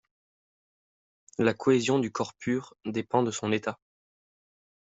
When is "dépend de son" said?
2.85-3.51